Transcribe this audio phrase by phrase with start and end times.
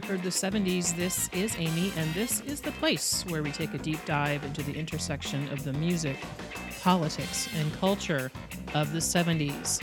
[0.00, 0.96] record, The 70s.
[0.96, 4.62] This is Amy, and this is the place where we take a deep dive into
[4.62, 6.16] the intersection of the music,
[6.82, 8.32] politics, and culture
[8.72, 9.82] of the 70s.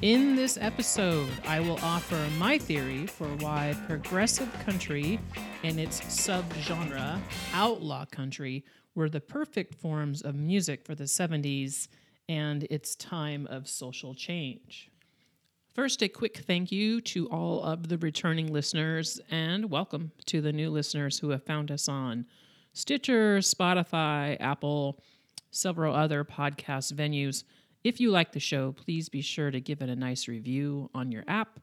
[0.00, 5.20] In this episode, I will offer my theory for why progressive country
[5.62, 7.20] and its subgenre,
[7.52, 11.88] outlaw country, were the perfect forms of music for the 70s
[12.26, 14.87] and its time of social change.
[15.78, 20.52] First, a quick thank you to all of the returning listeners, and welcome to the
[20.52, 22.26] new listeners who have found us on
[22.72, 24.98] Stitcher, Spotify, Apple,
[25.52, 27.44] several other podcast venues.
[27.84, 31.12] If you like the show, please be sure to give it a nice review on
[31.12, 31.60] your app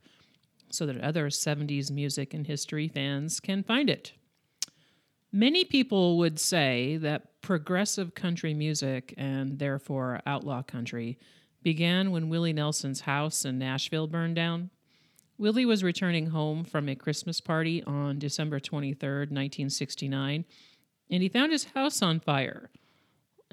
[0.71, 4.13] so that other 70s music and history fans can find it.
[5.33, 11.19] Many people would say that progressive country music, and therefore outlaw country,
[11.65, 14.69] began when Willie Nelson's house in Nashville burned down.
[15.39, 20.45] Willie was returning home from a Christmas party on December 23, 1969,
[21.09, 22.69] and he found his house on fire.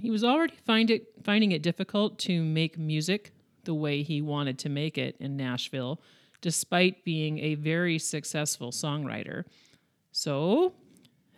[0.02, 3.32] He was already find it, finding it difficult to make music
[3.64, 5.98] the way he wanted to make it in Nashville,
[6.42, 9.44] despite being a very successful songwriter.
[10.10, 10.74] So,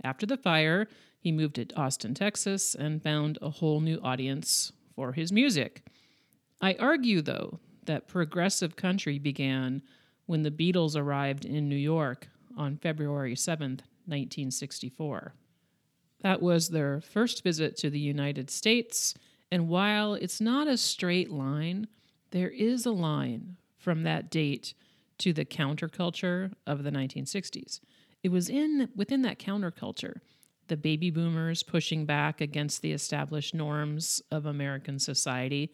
[0.03, 0.89] after the fire,
[1.21, 5.85] he moved to Austin, Texas, and found a whole new audience for his music.
[6.65, 9.83] I argue, though, that progressive country began
[10.25, 15.35] when the Beatles arrived in New York on February 7th, 1964.
[16.23, 19.13] That was their first visit to the United States,
[19.51, 21.87] and while it's not a straight line,
[22.31, 24.73] there is a line from that date
[25.19, 27.81] to the counterculture of the 1960s.
[28.23, 30.21] It was in within that counterculture,
[30.69, 35.71] the baby boomers pushing back against the established norms of American society,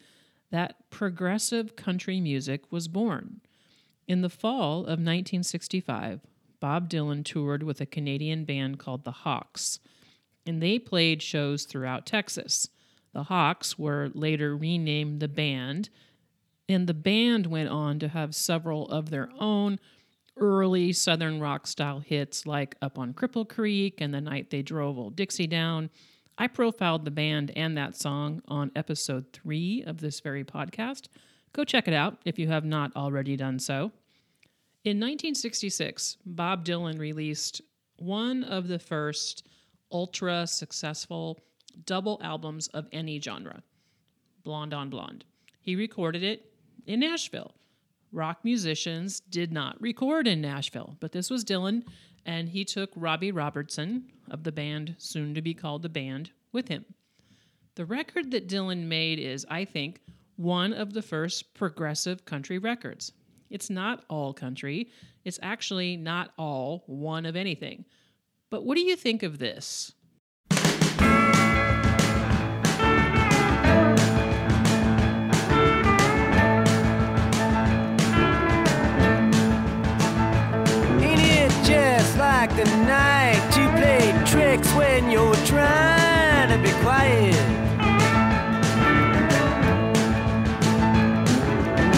[0.51, 3.41] that progressive country music was born.
[4.07, 6.21] In the fall of 1965,
[6.59, 9.79] Bob Dylan toured with a Canadian band called the Hawks,
[10.45, 12.69] and they played shows throughout Texas.
[13.13, 15.91] The Hawks were later renamed the band,
[16.69, 19.79] and the band went on to have several of their own
[20.37, 24.99] early Southern rock style hits like Up on Cripple Creek and The Night They Drove
[24.99, 25.91] Old Dixie Down.
[26.41, 31.09] I profiled the band and that song on episode three of this very podcast.
[31.53, 33.93] Go check it out if you have not already done so.
[34.83, 37.61] In 1966, Bob Dylan released
[37.99, 39.47] one of the first
[39.93, 41.39] ultra successful
[41.85, 43.63] double albums of any genre
[44.43, 45.27] Blonde on Blonde.
[45.61, 46.55] He recorded it
[46.87, 47.53] in Nashville.
[48.13, 51.83] Rock musicians did not record in Nashville, but this was Dylan,
[52.25, 56.69] and he took Robbie Robertson of the band, soon to be called The Band, with
[56.69, 56.85] him.
[57.75, 60.01] The record that Dylan made is, I think,
[60.37, 63.13] one of the first progressive country records.
[63.51, 64.91] It's not all country,
[65.25, 67.85] it's actually not all one of anything.
[68.49, 69.93] But what do you think of this?
[82.61, 87.35] Just like the night you play tricks when you're trying to be quiet?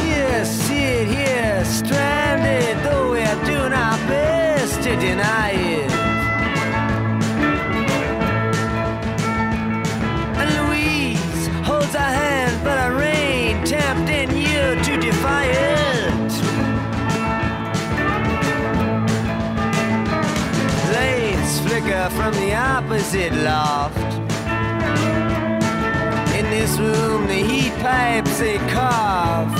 [0.04, 5.51] You sit here stranded, though we're doing our best to deny
[22.10, 23.96] From the opposite loft.
[26.36, 29.54] In this room, the heat pipes they cough.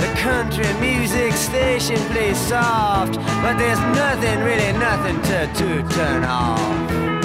[0.00, 7.15] The country music station plays soft, but there's nothing, really nothing to, to turn off.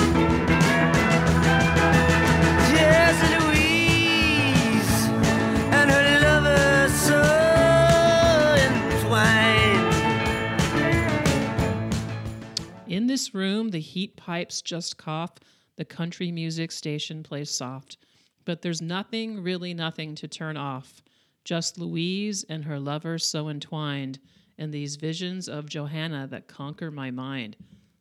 [13.01, 15.31] In this room, the heat pipes just cough,
[15.75, 17.97] the country music station plays soft,
[18.45, 21.01] but there's nothing, really nothing to turn off.
[21.43, 24.19] Just Louise and her lover so entwined,
[24.59, 27.57] and these visions of Johanna that conquer my mind.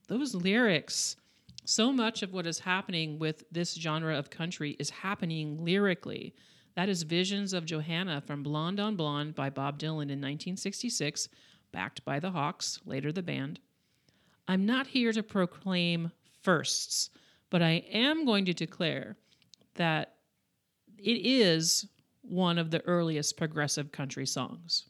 [0.08, 1.16] Those lyrics,
[1.64, 6.34] so much of what is happening with this genre of country is happening lyrically.
[6.74, 11.30] That is Visions of Johanna from Blonde on Blonde by Bob Dylan in 1966,
[11.72, 13.60] backed by the Hawks, later the band.
[14.50, 16.10] I'm not here to proclaim
[16.42, 17.10] firsts,
[17.50, 19.16] but I am going to declare
[19.76, 20.16] that
[20.98, 21.86] it is
[22.22, 24.88] one of the earliest progressive country songs.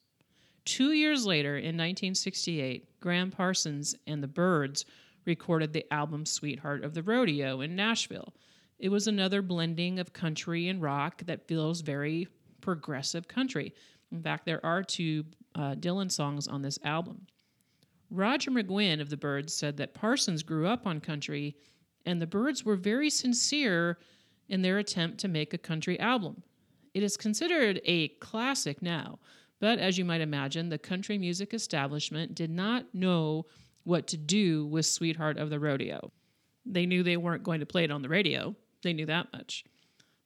[0.65, 4.87] Two years later, in 1968, Gram Parsons and the Byrds
[5.27, 8.33] recorded the album Sweetheart of the Rodeo in Nashville.
[8.79, 12.29] It was another blending of country and rock that feels very
[12.62, 13.75] progressive country.
[14.11, 17.27] In fact, there are two uh, Dylan songs on this album.
[18.11, 21.57] Roger McGuinn of the Byrds said that Parsons grew up on country,
[22.05, 23.99] and the Byrds were very sincere
[24.49, 26.43] in their attempt to make a country album.
[26.93, 29.21] It is considered a classic now,
[29.61, 33.47] but as you might imagine, the country music establishment did not know
[33.85, 36.11] what to do with Sweetheart of the Rodeo.
[36.67, 39.65] They knew they weren't going to play it on the radio, they knew that much.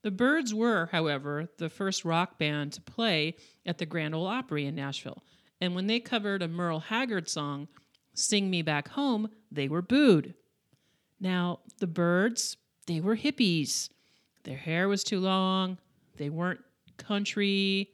[0.03, 4.67] The Byrds were, however, the first rock band to play at the Grand Ole Opry
[4.67, 5.23] in Nashville,
[5.61, 7.69] and when they covered a Merle Haggard song,
[8.15, 10.35] Sing Me Back Home, they were booed.
[11.21, 12.57] Now, the Byrds,
[12.87, 13.89] they were hippies.
[14.45, 15.79] Their hair was too long,
[16.17, 16.61] they weren't
[16.97, 17.91] country.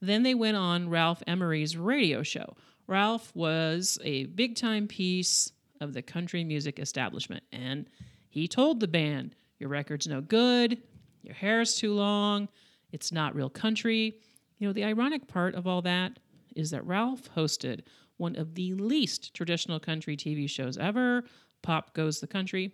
[0.00, 2.56] Then they went on Ralph Emery's radio show.
[2.86, 7.86] Ralph was a big time piece of the country music establishment, and
[8.28, 10.78] he told the band, Your record's no good,
[11.22, 12.48] your hair's too long,
[12.90, 14.18] it's not real country.
[14.58, 16.18] You know, the ironic part of all that
[16.56, 17.80] is that Ralph hosted
[18.16, 21.24] one of the least traditional country TV shows ever,
[21.62, 22.72] Pop Goes the Country.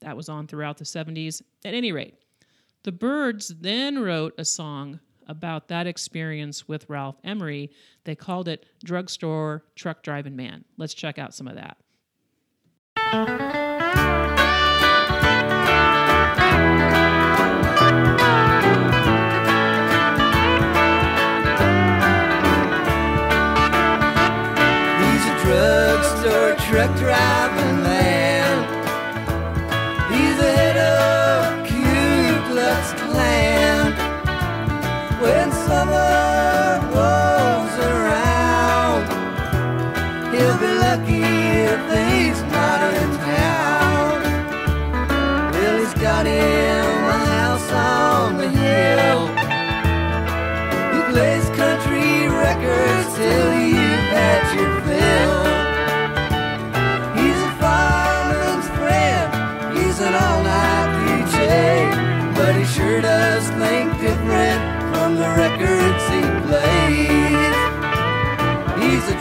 [0.00, 1.42] That was on throughout the 70s.
[1.64, 2.14] At any rate,
[2.84, 7.70] the Byrds then wrote a song about that experience with Ralph Emery.
[8.04, 10.64] They called it Drugstore Truck Driving Man.
[10.76, 11.76] Let's check out some of that.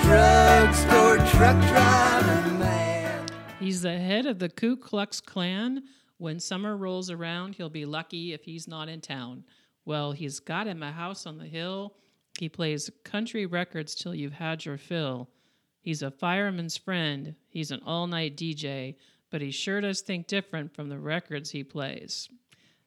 [0.06, 3.28] Drugstore truck driving man.
[3.60, 5.84] He's the head of the Ku Klux Klan.
[6.18, 9.44] When summer rolls around, he'll be lucky if he's not in town.
[9.84, 11.96] Well, he's got him a house on the hill.
[12.40, 15.30] He plays country records till you've had your fill.
[15.82, 17.36] He's a fireman's friend.
[17.50, 18.96] He's an all night DJ,
[19.32, 22.30] but he sure does think different from the records he plays.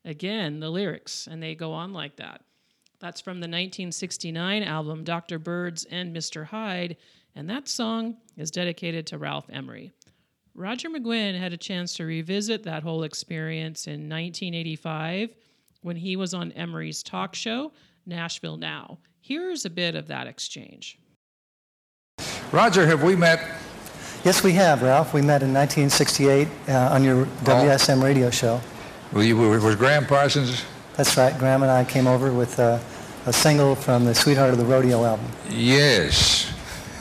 [0.04, 2.42] Again, the lyrics, and they go on like that.
[3.00, 5.38] That's from the 1969 album Dr.
[5.38, 6.44] Byrds and Mr.
[6.44, 6.96] Hyde,
[7.34, 9.92] and that song is dedicated to Ralph Emery.
[10.54, 15.36] Roger McGuinn had a chance to revisit that whole experience in 1985
[15.82, 17.70] when he was on Emery's talk show,
[18.06, 18.98] Nashville Now.
[19.20, 20.98] Here's a bit of that exchange.
[22.50, 23.40] Roger, have we met?
[24.24, 25.14] Yes, we have, Ralph.
[25.14, 28.60] We met in 1968 uh, on your WSM radio show.
[29.12, 30.64] Were you, was Gram Parsons?
[30.98, 31.36] That's right.
[31.38, 32.80] Gram and I came over with uh,
[33.26, 35.26] a single from the Sweetheart of the Rodeo album.
[35.48, 36.52] Yes.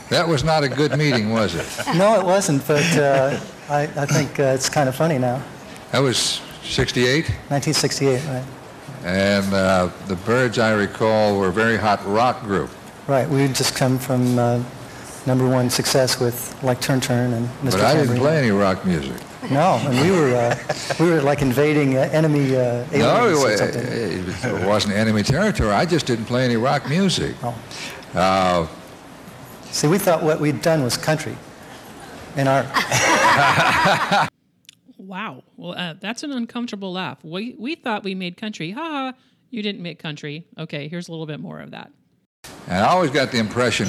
[0.08, 1.66] That was not a good meeting, was it?
[1.96, 3.38] No, it wasn't, but uh,
[3.68, 5.42] I, I think uh, it's kind of funny now.
[5.90, 8.44] That was 68, 1968, right?
[9.04, 12.70] and uh, the Byrds, I recall, were a very hot rock group.
[13.08, 13.28] Right.
[13.28, 14.62] We had just come from uh,
[15.26, 17.72] number one success with like Turn Turn and Mr.
[17.72, 18.20] But I didn't Tambourine.
[18.20, 19.16] play any rock music.
[19.50, 20.56] No, and we were uh,
[20.98, 23.82] we were like invading uh, enemy uh, aliens No, or it, something.
[24.62, 25.70] it wasn't enemy territory.
[25.70, 27.36] I just didn't play any rock music.
[27.42, 27.54] Oh.
[28.14, 28.66] Uh,
[29.70, 31.36] See, we thought what we'd done was country,
[32.36, 32.62] and our
[34.98, 35.42] Wow.
[35.56, 37.22] Well, uh, that's an uncomfortable laugh.
[37.22, 38.72] We, we thought we made country.
[38.72, 39.12] Ha ha.
[39.50, 40.44] You didn't make country.
[40.58, 41.90] Okay, here's a little bit more of that.
[42.66, 43.88] and I always got the impression,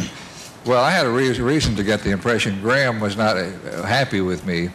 [0.66, 4.22] well, I had a reason, reason to get the impression Gram was not uh, happy
[4.22, 4.70] with me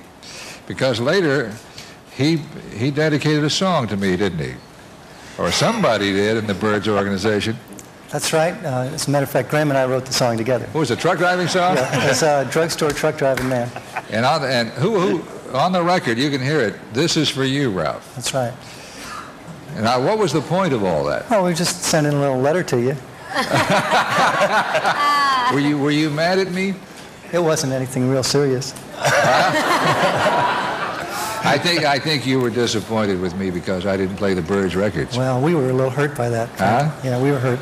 [0.67, 1.53] because later
[2.13, 2.39] he,
[2.73, 4.55] he dedicated a song to me, didn't he?
[5.39, 7.57] Or somebody did in the Byrds organization.
[8.09, 8.55] That's right.
[8.65, 10.67] Uh, as a matter of fact, Gram and I wrote the song together.
[10.67, 11.75] What was it, truck driving song?
[11.75, 13.69] Yeah, it's a drugstore truck driving man.
[14.11, 17.45] And, on, and who, who, on the record, you can hear it, this is for
[17.45, 18.15] you, Ralph.
[18.15, 18.53] That's right.
[19.75, 21.27] And I, what was the point of all that?
[21.31, 22.97] Oh, we just sending a little letter to you.
[25.53, 26.75] Were you, were you mad at me?
[27.33, 28.73] It wasn't anything real serious.
[31.55, 34.75] I think, I think you were disappointed with me because I didn't play the Byrds
[34.75, 35.17] records.
[35.17, 36.49] Well, we were a little hurt by that.
[36.59, 36.91] Huh?
[37.05, 37.61] Yeah, we were hurt.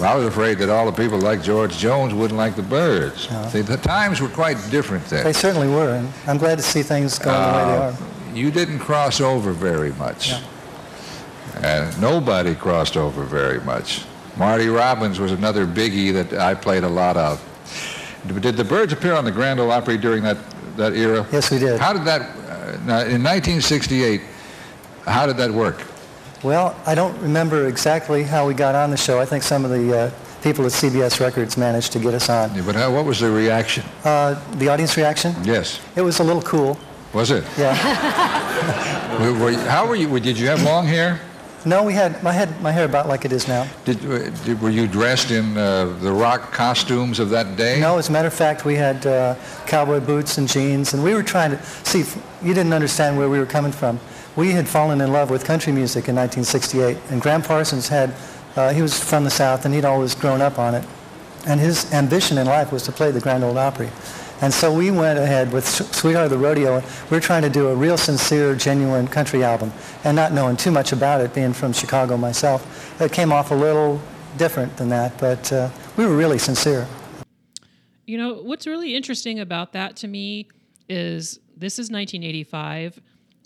[0.00, 3.30] Well, I was afraid that all the people like George Jones wouldn't like the Byrds.
[3.30, 3.46] No.
[3.48, 5.22] See, the times were quite different then.
[5.22, 7.96] They certainly were, and I'm glad to see things going the way they Uh, are.
[8.36, 10.30] you didn't cross over very much.
[10.30, 10.40] Yeah.
[11.62, 14.02] And nobody crossed over very much.
[14.36, 17.40] Marty Robbins was another biggie that I played a lot of.
[18.40, 20.38] Did the Byrds appear on the Grand Ole Opry during that,
[20.76, 21.24] that era?
[21.30, 21.78] Yes, we did.
[21.78, 22.43] How did that, uh,
[22.84, 24.20] now, in 1968,
[25.06, 25.82] how did that work?
[26.42, 29.18] Well, I don't remember exactly how we got on the show.
[29.18, 30.10] I think some of the uh,
[30.42, 32.54] people at CBS Records managed to get us on.
[32.54, 33.84] Yeah, But how, what was the reaction?
[34.04, 35.34] Uh, the audience reaction?
[35.42, 35.80] Yes.
[35.96, 36.76] It was a little cool.
[37.14, 37.44] Was it?
[37.56, 37.72] Yeah.
[39.20, 40.08] Were- were you- how were you?
[40.20, 41.20] Did you have long hair?
[41.66, 43.66] No, we had my head, my hair about like it is now.
[43.86, 47.80] Did, uh, did were you dressed in uh, the rock costumes of that day?
[47.80, 49.34] No, as a matter of fact, we had uh,
[49.66, 52.04] cowboy boots and jeans, and we were trying to see.
[52.42, 53.98] You didn't understand where we were coming from.
[54.36, 58.14] We had fallen in love with country music in 1968, and Gram Parsons had.
[58.56, 60.84] Uh, he was from the South, and he'd always grown up on it,
[61.46, 63.90] and his ambition in life was to play the Grand Ole Opry.
[64.40, 66.82] And so we went ahead with Sweetheart of the Rodeo.
[67.10, 69.72] We were trying to do a real sincere, genuine country album,
[70.02, 73.54] and not knowing too much about it, being from Chicago myself, it came off a
[73.54, 74.00] little
[74.36, 75.16] different than that.
[75.18, 76.86] But uh, we were really sincere.
[78.06, 80.48] You know, what's really interesting about that to me
[80.88, 83.00] is this is 1985,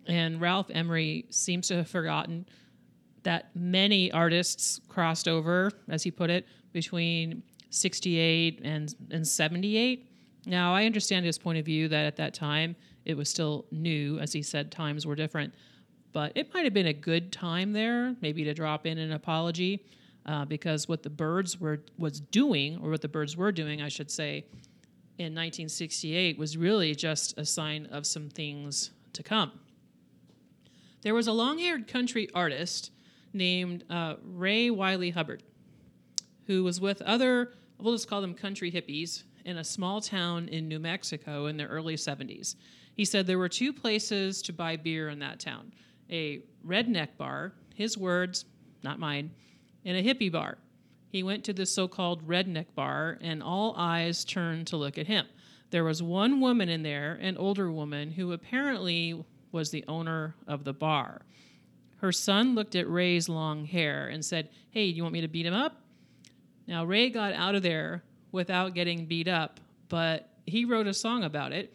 [0.07, 2.47] and Ralph Emery seems to have forgotten
[3.23, 10.08] that many artists crossed over, as he put it, between 68 and, and 78.
[10.49, 12.75] Now, I understand his point of view that at that time
[13.05, 15.55] it was still new, as he said, times were different.
[16.13, 19.85] But it might have been a good time there, maybe to drop in an apology,
[20.27, 23.89] uh, because what the Byrds were was doing, or what the Byrds were doing, I
[23.89, 24.47] should say,
[25.19, 29.53] in 1968 was really just a sign of some things to come.
[31.03, 32.91] There was a long haired country artist
[33.33, 35.43] named uh, Ray Wylie Hubbard
[36.49, 40.69] who was with other, we'll just call them country hippies, in a small town in
[40.69, 42.55] New Mexico in the early 70s.
[42.95, 45.73] He said there were two places to buy beer in that town
[46.11, 48.45] a redneck bar, his words,
[48.83, 49.31] not mine,
[49.85, 50.59] and a hippie bar.
[51.11, 55.07] He went to the so called redneck bar, and all eyes turned to look at
[55.07, 55.27] him.
[55.71, 60.65] There was one woman in there, an older woman, who apparently was the owner of
[60.65, 61.23] the bar.
[61.99, 65.29] Her son looked at Ray's long hair and said, Hey, do you want me to
[65.29, 65.81] beat him up?
[66.67, 68.03] Now, Ray got out of there
[68.33, 71.75] without getting beat up, but he wrote a song about it.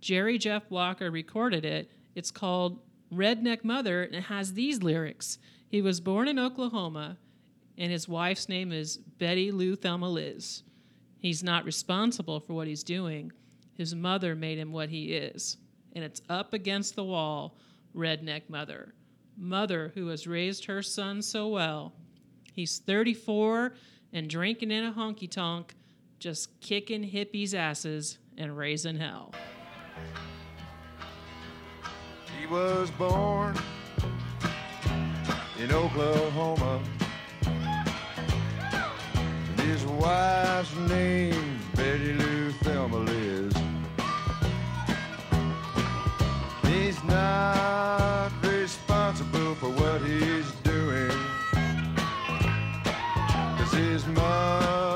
[0.00, 1.90] Jerry Jeff Walker recorded it.
[2.14, 2.80] It's called
[3.12, 7.18] Redneck Mother, and it has these lyrics He was born in Oklahoma,
[7.78, 10.62] and his wife's name is Betty Lou Thelma Liz.
[11.18, 13.32] He's not responsible for what he's doing.
[13.74, 15.56] His mother made him what he is.
[15.94, 17.56] And it's up against the wall,
[17.94, 18.94] Redneck Mother.
[19.36, 21.94] Mother who has raised her son so well.
[22.52, 23.74] He's 34
[24.12, 25.74] and drinking in a honky tonk,
[26.22, 29.34] just kicking hippies' asses and raising hell.
[32.38, 33.58] He was born
[35.58, 36.80] in Oklahoma.
[39.56, 43.52] His wife's name, Betty Lou Thelma Liz.
[46.66, 51.10] He's not responsible for what he's doing.
[53.58, 54.91] Cause his mother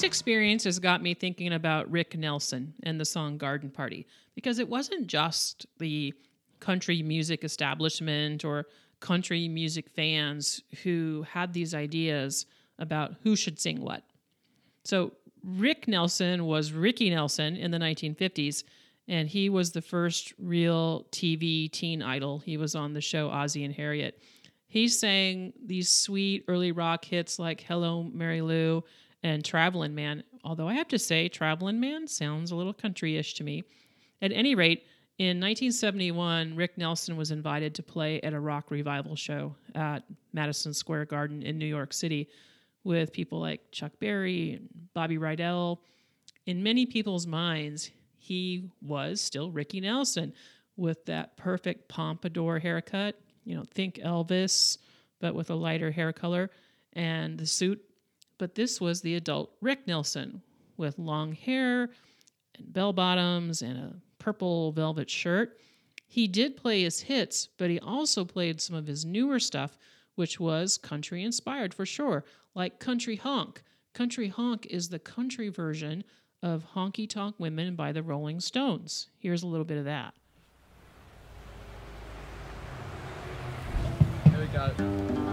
[0.00, 4.66] these experiences got me thinking about Rick Nelson and the song Garden Party because it
[4.66, 6.14] wasn't just the
[6.58, 8.64] country music establishment or
[9.00, 12.46] country music fans who had these ideas
[12.78, 14.02] about who should sing what.
[14.84, 15.12] So
[15.44, 18.64] Rick Nelson was Ricky Nelson in the 1950s,
[19.06, 22.38] and he was the first real TV teen idol.
[22.38, 24.18] He was on the show Ozzie and Harriet.
[24.66, 28.82] He sang these sweet early rock hits like Hello, Mary Lou
[29.22, 30.22] and Traveling Man.
[30.44, 33.64] Although I have to say, Traveling Man sounds a little country-ish to me.
[34.22, 34.84] At any rate,
[35.18, 40.72] in 1971, Rick Nelson was invited to play at a rock revival show at Madison
[40.72, 42.28] Square Garden in New York City
[42.84, 45.78] with people like Chuck Berry and Bobby Rydell.
[46.46, 50.32] In many people's minds, he was still Ricky Nelson
[50.76, 53.20] with that perfect pompadour haircut.
[53.44, 54.78] You know, think Elvis,
[55.20, 56.50] but with a lighter hair color
[56.94, 57.82] and the suit.
[58.40, 60.40] But this was the adult Rick Nelson
[60.78, 61.90] with long hair
[62.54, 65.58] and bell bottoms and a purple velvet shirt.
[66.06, 69.76] He did play his hits, but he also played some of his newer stuff,
[70.14, 73.62] which was country inspired for sure, like Country Honk.
[73.92, 76.02] Country Honk is the country version
[76.42, 79.10] of Honky Tonk Women by the Rolling Stones.
[79.18, 80.14] Here's a little bit of that.
[84.24, 85.29] Here we got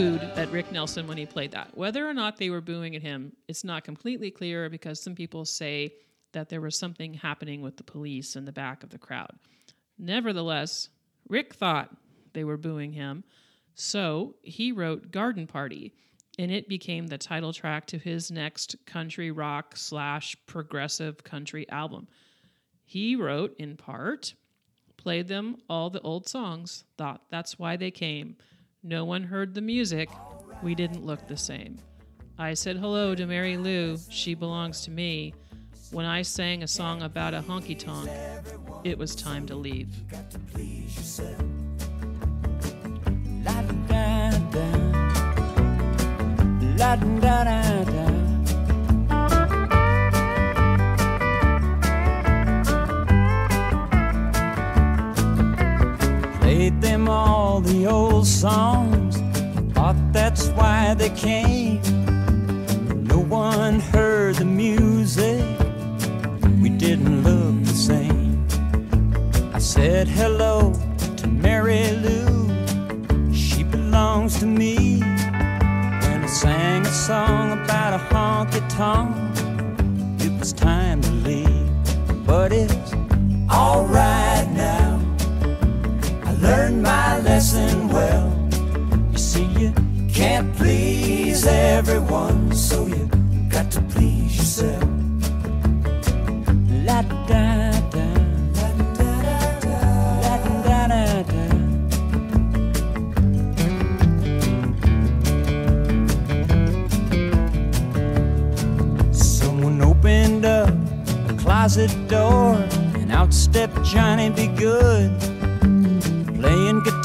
[0.00, 1.76] booed at Rick Nelson when he played that.
[1.76, 5.44] Whether or not they were booing at him, it's not completely clear because some people
[5.44, 5.92] say
[6.32, 9.32] that there was something happening with the police in the back of the crowd.
[9.98, 10.88] Nevertheless,
[11.28, 11.94] Rick thought
[12.32, 13.24] they were booing him,
[13.74, 15.92] so he wrote Garden Party,
[16.38, 22.08] and it became the title track to his next country rock slash progressive country album.
[22.86, 24.32] He wrote, in part,
[24.96, 28.36] played them all the old songs, thought that's why they came.
[28.82, 30.08] No one heard the music.
[30.62, 31.78] We didn't look the same.
[32.38, 33.98] I said hello to Mary Lou.
[34.08, 35.34] She belongs to me.
[35.90, 38.08] When I sang a song about a honky tonk,
[38.82, 39.88] it was time to leave.
[46.78, 46.96] La
[56.60, 59.16] Played them all the old songs.
[59.72, 61.80] Thought that's why they came.
[63.02, 65.42] No one heard the music.
[66.62, 68.46] We didn't look the same.
[69.54, 70.74] I said hello
[71.16, 73.32] to Mary Lou.
[73.32, 75.00] She belongs to me.
[75.00, 79.16] When I sang a song about a honky tonk,
[80.20, 82.26] it was time to leave.
[82.26, 82.92] But it's
[83.50, 84.19] alright
[86.40, 88.32] learned my lesson well.
[89.12, 89.72] You see, you
[90.12, 93.08] can't please everyone, so you
[93.48, 94.82] got to please yourself.
[96.86, 98.06] La da da,
[98.56, 99.10] la da
[99.60, 99.72] da
[100.22, 101.44] la da da da.
[109.12, 110.74] Someone opened up
[111.28, 112.56] a closet door,
[112.94, 114.46] and out stepped Johnny B.
[114.48, 115.12] Goode,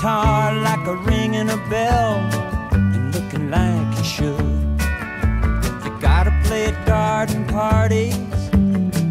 [0.05, 2.17] guitar like a ringing a bell,
[2.73, 4.39] and looking like he should.
[5.83, 8.15] You gotta play at garden parties,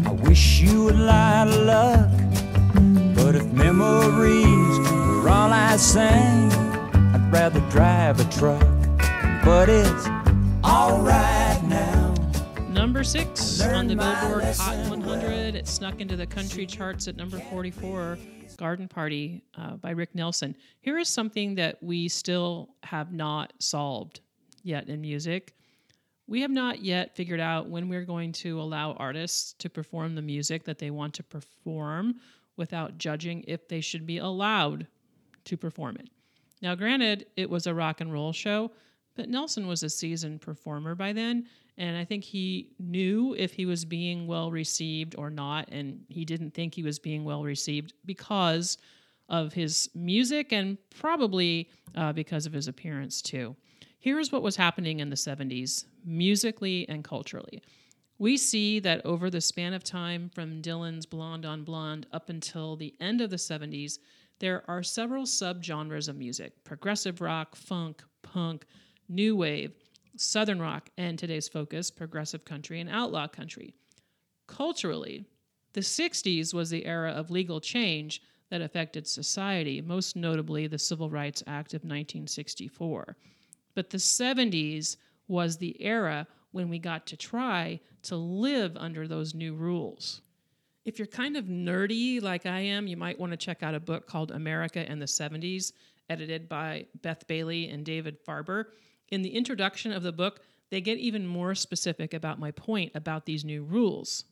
[0.07, 2.09] I wish you a lot of luck.
[3.13, 6.49] But if memories were all I sang,
[7.13, 8.65] I'd rather drive a truck.
[9.43, 10.07] But it's
[10.63, 11.24] alright
[13.05, 15.53] six on the Billboard Hot lesson 100.
[15.53, 18.17] It snuck into the country charts at number 44.
[18.57, 20.55] Garden Party uh, by Rick Nelson.
[20.81, 24.21] Here is something that we still have not solved
[24.63, 25.53] yet in music.
[26.27, 30.23] We have not yet figured out when we're going to allow artists to perform the
[30.23, 32.15] music that they want to perform
[32.57, 34.87] without judging if they should be allowed
[35.43, 36.09] to perform it.
[36.63, 38.71] Now, granted, it was a rock and roll show,
[39.15, 41.45] but Nelson was a seasoned performer by then,
[41.77, 46.23] and I think he knew if he was being well received or not, and he
[46.23, 48.77] didn't think he was being well received because
[49.27, 53.55] of his music and probably uh, because of his appearance too.
[53.99, 57.61] Here's what was happening in the 70s, musically and culturally.
[58.17, 62.75] We see that over the span of time from Dylan's Blonde on Blonde up until
[62.75, 63.97] the end of the 70s,
[64.39, 68.65] there are several subgenres of music progressive rock, funk, punk,
[69.09, 69.73] new wave,
[70.17, 73.73] southern rock, and today's focus, progressive country and outlaw country.
[74.47, 75.25] Culturally,
[75.75, 81.09] The 60s was the era of legal change that affected society, most notably the Civil
[81.09, 83.17] Rights Act of 1964.
[83.73, 84.95] But the 70s
[85.27, 90.21] was the era when we got to try to live under those new rules.
[90.85, 93.79] If you're kind of nerdy like I am, you might want to check out a
[93.81, 95.73] book called America in the 70s,
[96.09, 98.67] edited by Beth Bailey and David Farber.
[99.09, 100.41] In the introduction of the book,
[100.71, 104.25] they get even more specific about my point about these new rules.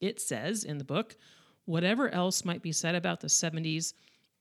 [0.00, 1.16] It says in the book,
[1.64, 3.94] whatever else might be said about the 70s,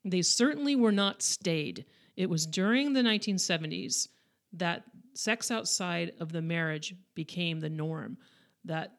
[0.03, 1.85] they certainly were not stayed.
[2.15, 4.09] It was during the 1970s
[4.53, 8.17] that sex outside of the marriage became the norm,
[8.65, 8.97] that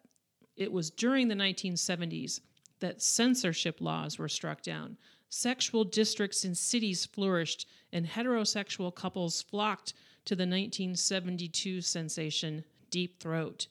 [0.56, 2.40] it was during the 1970s
[2.80, 4.96] that censorship laws were struck down.
[5.28, 13.66] Sexual districts in cities flourished, and heterosexual couples flocked to the 1972 sensation Deep Throat.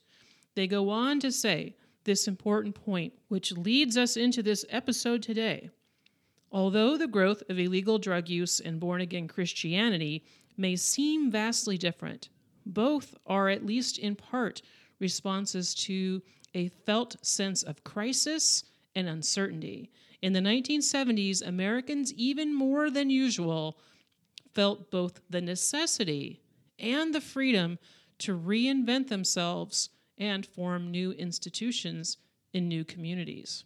[0.54, 5.70] They go on to say this important point, which leads us into this episode today.
[6.52, 10.24] Although the growth of illegal drug use and born again Christianity
[10.56, 12.28] may seem vastly different,
[12.66, 14.62] both are, at least in part,
[14.98, 16.22] responses to
[16.54, 19.90] a felt sense of crisis and uncertainty.
[20.22, 23.78] In the 1970s, Americans, even more than usual,
[24.54, 26.40] felt both the necessity
[26.78, 27.78] and the freedom
[28.18, 32.18] to reinvent themselves and form new institutions
[32.52, 33.64] in new communities.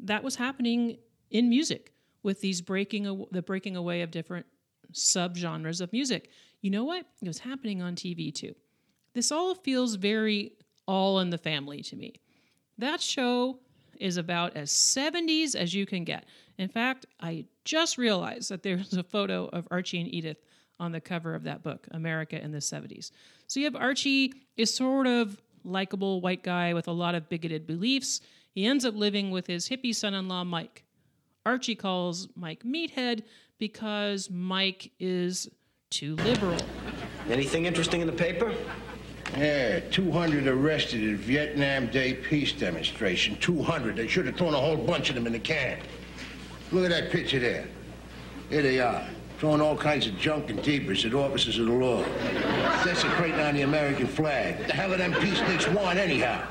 [0.00, 0.98] That was happening
[1.30, 1.92] in music
[2.22, 4.46] with these breaking the breaking away of different
[4.92, 6.30] subgenres of music.
[6.62, 7.04] You know what?
[7.22, 8.54] It was happening on TV too.
[9.14, 10.52] This all feels very
[10.86, 12.20] all in the family to me.
[12.78, 13.58] That show
[14.00, 16.24] is about as 70s as you can get.
[16.58, 20.38] In fact, I just realized that there's a photo of Archie and Edith
[20.78, 23.10] on the cover of that book, America in the 70s.
[23.46, 27.66] So you have Archie is sort of likable white guy with a lot of bigoted
[27.66, 28.20] beliefs.
[28.52, 30.84] He ends up living with his hippie son-in-law Mike.
[31.44, 33.22] Archie calls Mike meathead
[33.58, 35.48] because Mike is
[35.90, 36.58] too liberal.
[37.28, 38.54] Anything interesting in the paper?
[39.36, 43.36] Yeah, 200 arrested at Vietnam Day peace demonstration.
[43.36, 43.94] 200.
[43.94, 45.78] They should have thrown a whole bunch of them in the can.
[46.72, 47.66] Look at that picture there.
[48.48, 49.06] Here they are,
[49.38, 52.02] throwing all kinds of junk and debris at officers of the law.
[52.82, 54.58] Desecrating on the American flag.
[54.58, 56.46] What the hell do them peace peaceniks want anyhow?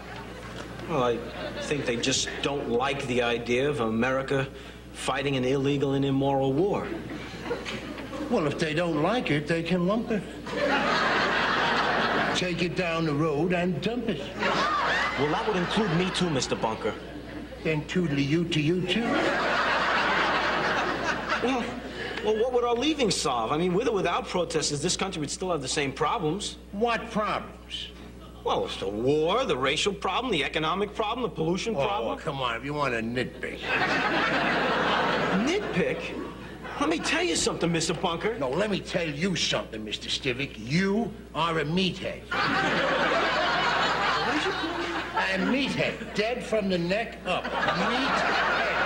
[0.88, 1.18] Well, I
[1.62, 4.48] think they just don't like the idea of America
[4.94, 6.88] fighting an illegal and immoral war.
[8.30, 10.22] Well, if they don't like it, they can lump it.
[12.36, 14.20] Take it down the road and dump it.
[15.18, 16.60] Well, that would include me too, Mr.
[16.60, 16.94] Bunker.
[17.64, 19.04] Then toodly you to you too.
[21.44, 21.64] Well,
[22.26, 23.52] well, what would our leaving solve?
[23.52, 26.58] I mean, with or without protesters, this country would still have the same problems.
[26.74, 27.90] What problems?
[28.44, 32.18] Well, it's the war, the racial problem, the economic problem, the pollution Oh, problem.
[32.20, 33.60] come on, if you want to nitpick.
[35.46, 36.00] Nitpick?
[36.80, 38.00] Let me tell you something, Mr.
[38.00, 38.38] Bunker.
[38.38, 40.10] No, let me tell you something, Mr.
[40.10, 40.56] Stivic.
[40.58, 42.22] You are a meathead.
[44.26, 44.86] What did you call me?
[45.16, 45.38] A
[45.70, 47.46] meathead, dead from the neck up.
[47.46, 48.85] Meathead.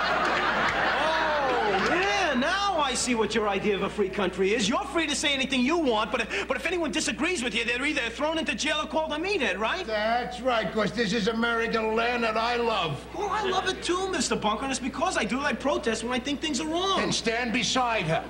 [2.90, 4.68] Oh, I see what your idea of a free country is.
[4.68, 7.64] You're free to say anything you want, but if, but if anyone disagrees with you,
[7.64, 9.86] they're either thrown into jail or called a meathead, right?
[9.86, 13.06] That's right, because this is American land that I love.
[13.16, 14.38] Well, I love it too, Mr.
[14.40, 17.00] Bunker, and it's because I do I protest when I think things are wrong.
[17.00, 18.24] And stand beside her.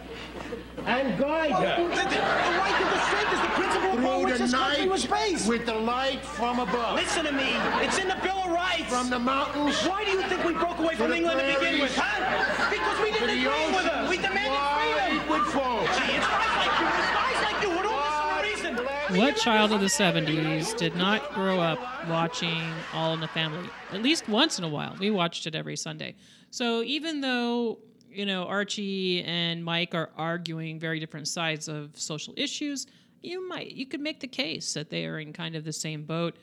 [0.85, 1.89] And guide Well, the, her.
[1.89, 5.49] the- the right to dissent is the principle upon which this country was based.
[5.49, 6.97] with the light from above.
[6.97, 7.49] Listen to me.
[7.83, 8.89] It's in the Bill of Rights.
[8.93, 11.97] From the mountains Why do you think we broke away from England to begin with,
[11.97, 12.71] huh?
[12.71, 13.90] Because we didn't agree with her.
[14.11, 15.29] We demanded wide freedom.
[15.29, 15.87] with foam.
[15.87, 16.89] Gee, it's guys like you.
[16.89, 19.19] It's guys like you who don't listen to reason.
[19.19, 22.61] What child of the 70s did not grow up watching
[22.93, 23.69] All in the Family?
[23.93, 24.97] At least once in a while.
[24.99, 26.17] We watched it every Sunday.
[26.51, 27.79] So even though,
[28.11, 32.89] you know, Archie and Mike are arguing very different sides of social issues,
[33.23, 36.03] you might you could make the case that they are in kind of the same
[36.03, 36.35] boat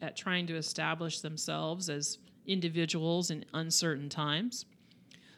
[0.00, 4.66] at trying to establish themselves as individuals in uncertain times.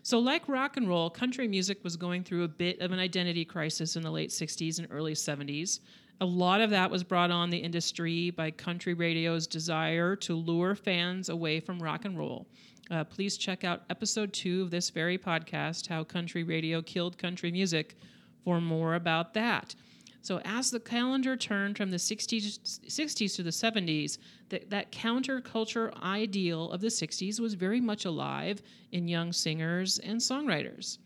[0.02, 3.44] So, like rock and roll, country music was going through a bit of an identity
[3.44, 5.80] crisis in the late 60s and early 70s.
[6.22, 10.74] A lot of that was brought on the industry by country radio's desire to lure
[10.74, 12.46] fans away from rock and roll.
[12.90, 17.52] Uh, please check out episode two of this very podcast, How Country Radio Killed Country
[17.52, 17.94] Music,
[18.42, 19.74] for more about that.
[20.22, 24.18] So, as the calendar turned from the 60s, 60s to the 70s,
[24.50, 30.20] that, that counterculture ideal of the 60s was very much alive in young singers and
[30.20, 30.98] songwriters.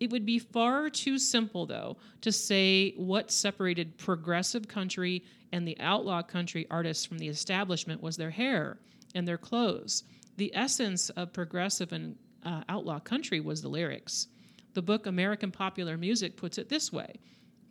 [0.00, 5.78] It would be far too simple, though, to say what separated progressive country and the
[5.78, 8.78] outlaw country artists from the establishment was their hair
[9.14, 10.04] and their clothes.
[10.38, 14.28] The essence of progressive and uh, outlaw country was the lyrics.
[14.74, 17.14] The book American Popular Music puts it this way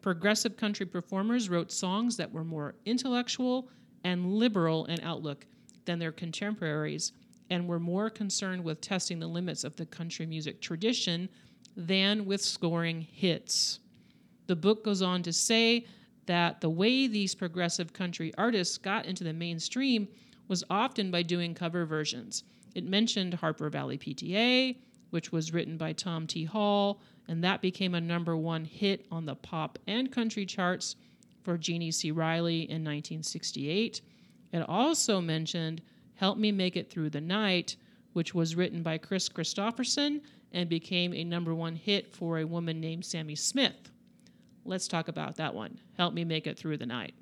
[0.02, 3.70] Progressive country performers wrote songs that were more intellectual
[4.04, 5.46] and liberal in outlook
[5.86, 7.12] than their contemporaries
[7.50, 11.30] and were more concerned with testing the limits of the country music tradition
[11.76, 13.80] than with scoring hits.
[14.48, 15.86] The book goes on to say
[16.26, 20.08] that the way these progressive country artists got into the mainstream
[20.48, 22.44] was often by doing cover versions.
[22.74, 24.78] It mentioned Harper Valley PTA,
[25.10, 26.46] which was written by Tom T.
[26.46, 30.98] Hall, and that became a number one hit on the pop and country charts
[31.44, 32.12] for Jeannie C.
[32.12, 34.02] Riley in 1968.
[34.52, 35.82] It also mentioned
[36.16, 37.78] Help Me Make It Through the Night,
[38.12, 40.20] which was written by Kris Kristofferson
[40.52, 43.90] and became a number one hit for a woman named Sammi Smith.
[44.66, 45.80] Let's talk about that one.
[45.98, 47.14] Help Me Make It Through the Night.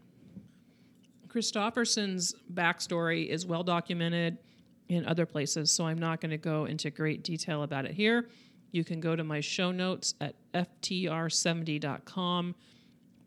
[1.28, 4.40] Kristofferson's backstory is well documented
[4.88, 8.28] in other places, so I'm not going to go into great detail about it here.
[8.72, 12.56] You can go to my show notes at ftr70.com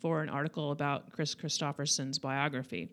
[0.00, 2.88] for an article about Kris Kristofferson's biography.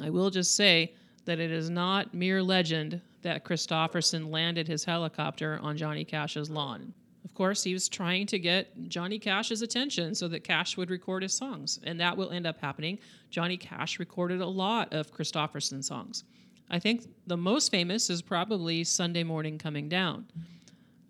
[0.00, 0.94] I will just say
[1.24, 6.92] that it is not mere legend that Kristofferson landed his helicopter on Johnny Cash's lawn.
[7.24, 11.22] Of course, he was trying to get Johnny Cash's attention so that Cash would record
[11.22, 12.98] his songs, and that will end up happening.
[13.30, 16.24] Johnny Cash recorded a lot of Kristofferson songs.
[16.70, 20.26] I think the most famous is probably Sunday Morning Coming Down.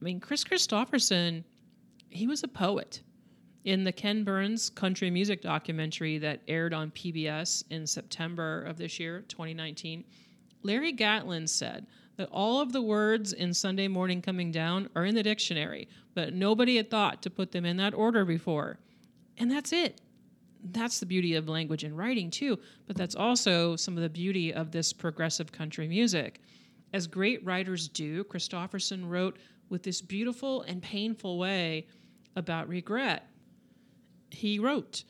[0.01, 1.43] I mean, Kris Kristofferson,
[2.09, 3.03] he was a poet.
[3.65, 9.01] In the Ken Burns country music documentary that aired on PBS in September of this
[9.01, 10.05] year, 2019,
[10.63, 15.15] Larry Gatlin said that all of the words in Sunday Morning Coming Down are in
[15.15, 18.79] the dictionary, but nobody had thought to put them in that order before.
[19.37, 20.01] And that's it.
[20.73, 24.53] That's the beauty of language and writing, too, but that's also some of the beauty
[24.53, 26.41] of this progressive country music.
[26.93, 31.87] As great writers do, Kristofferson wrote with this beautiful and painful way
[32.37, 33.29] about regret.
[34.31, 35.05] He wrote,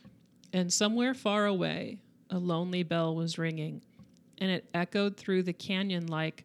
[0.52, 3.82] And somewhere far away, a lonely bell was ringing,
[4.38, 6.44] and it echoed through the canyon like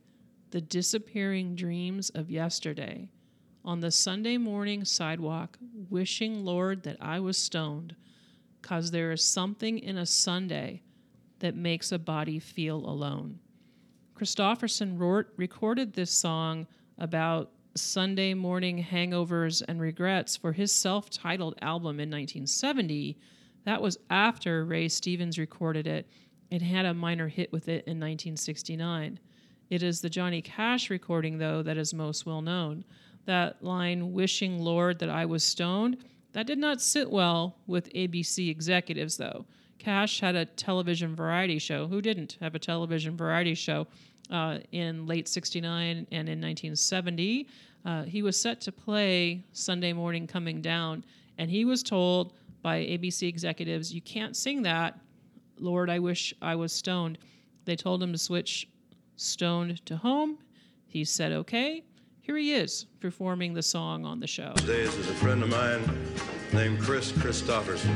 [0.51, 3.09] the disappearing dreams of yesterday.
[3.65, 5.57] On the Sunday morning sidewalk,
[5.89, 7.95] wishing, Lord, that I was stoned,
[8.61, 10.81] cause there is something in a Sunday
[11.39, 13.39] that makes a body feel alone.
[14.15, 21.55] Kristofferson wrote, recorded this song about Sunday morning hangovers and regrets for his self titled
[21.61, 23.17] album in 1970.
[23.65, 26.07] That was after Ray Stevens recorded it
[26.51, 29.19] and had a minor hit with it in 1969.
[29.69, 32.85] It is the Johnny Cash recording, though, that is most well known.
[33.25, 35.97] That line, wishing Lord that I was stoned,
[36.33, 39.45] that did not sit well with ABC executives, though.
[39.79, 41.87] Cash had a television variety show.
[41.87, 43.87] Who didn't have a television variety show
[44.29, 47.47] uh, in late 69 and in 1970?
[47.85, 51.03] Uh, he was set to play Sunday Morning Coming Down,
[51.37, 54.99] and he was told by ABC executives, You can't sing that.
[55.59, 57.17] Lord, I wish I was stoned.
[57.65, 58.69] They told him to switch
[59.17, 60.37] stoned to home.
[60.87, 61.83] He said, Okay.
[62.21, 64.53] Here he is performing the song on the show.
[64.65, 65.81] Days is a friend of mine
[66.53, 67.93] named Kris Kristofferson,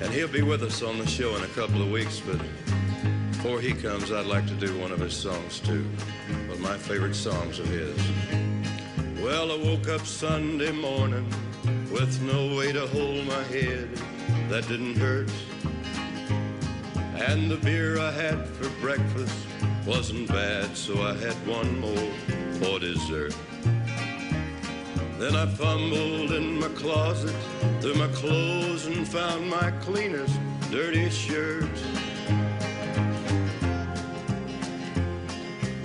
[0.00, 2.20] and he'll be with us on the show in a couple of weeks.
[2.20, 2.40] But
[3.44, 5.86] before he comes, I'd like to do one of his songs too,
[6.46, 7.94] one of my favorite songs of his.
[9.22, 11.30] Well, I woke up Sunday morning
[11.92, 13.90] with no way to hold my head
[14.48, 15.30] that didn't hurt,
[17.16, 19.36] and the beer I had for breakfast
[19.84, 22.10] wasn't bad, so I had one more
[22.54, 23.36] for dessert.
[25.18, 27.36] Then I fumbled in my closet
[27.82, 30.34] through my clothes and found my cleanest,
[30.70, 31.68] dirtiest shirt.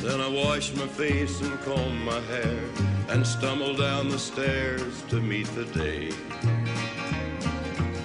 [0.09, 2.59] Then I washed my face and combed my hair
[3.09, 6.09] and stumbled down the stairs to meet the day.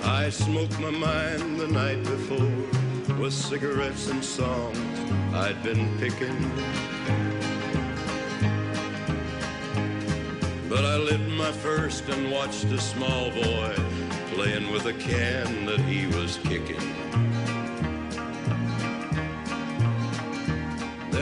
[0.02, 4.76] I smoked my mind the night before with cigarettes and songs
[5.32, 6.38] I'd been picking.
[10.68, 13.74] But I lit my first and watched a small boy
[14.34, 17.23] playing with a can that he was kicking.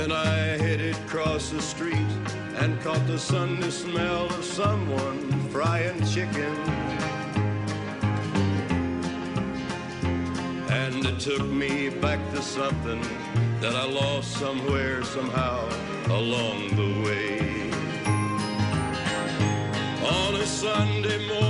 [0.03, 2.13] Then I headed across the street
[2.57, 6.57] and caught the Sunday smell of someone frying chicken.
[10.69, 13.01] And it took me back to something
[13.61, 15.69] that I lost somewhere, somehow,
[16.07, 17.71] along the way.
[20.03, 21.42] On a Sunday morning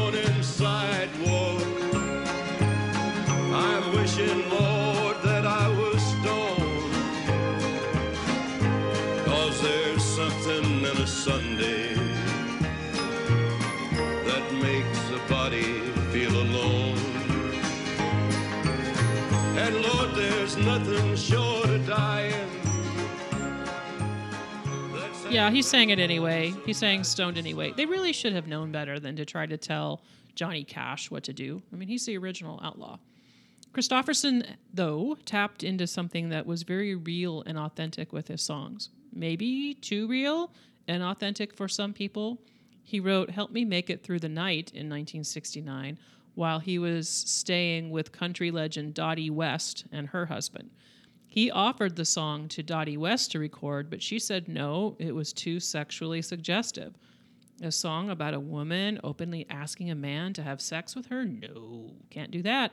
[25.33, 26.53] Yeah, he sang it anyway.
[26.67, 27.73] He sang Stoned anyway.
[27.75, 30.03] They really should have known better than to try to tell
[30.35, 31.63] Johnny Cash what to do.
[31.73, 32.99] I mean, he's the original outlaw.
[33.73, 38.91] Kristofferson, though, tapped into something that was very real and authentic with his songs.
[39.11, 40.53] Maybe too real
[40.87, 42.43] and authentic for some people.
[42.85, 45.99] He wrote Help Me Make It Through the Night in 1969
[46.35, 50.69] while he was staying with country legend Dottie West and her husband.
[51.33, 55.33] He offered the song to Dottie West to record, but she said no, it was
[55.33, 56.93] too sexually suggestive.
[57.63, 61.25] A song about a woman openly asking a man to have sex with her?
[61.25, 62.73] No, can't do that.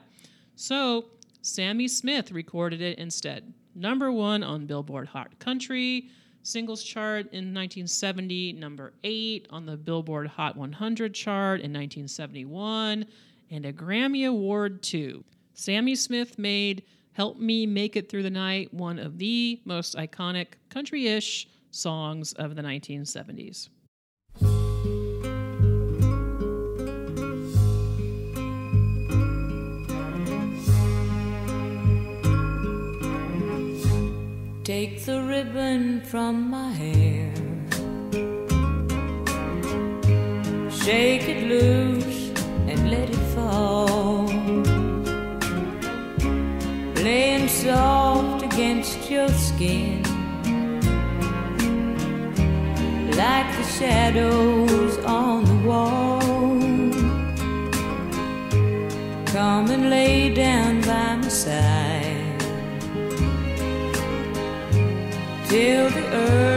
[0.56, 1.06] So
[1.40, 3.50] Sammi Smith recorded it instead.
[3.74, 6.10] Number one on Billboard Hot Country
[6.42, 13.06] singles chart in 1970, number eight on the Billboard Hot 100 chart in 1971,
[13.50, 15.24] and a Grammy Award too.
[15.54, 16.82] Sammi Smith made
[17.20, 22.32] Help Me Make It Through the Night one of the most iconic country ish songs
[22.32, 23.68] of the 1970s.
[34.64, 37.34] Take the ribbon from my hair,
[40.70, 42.30] shake it loose
[42.66, 43.89] and let it fall,
[47.62, 50.02] soft against your skin,
[53.22, 56.20] like the shadows on the wall.
[59.26, 62.20] Come and lay down by my side.
[65.50, 66.49] till the early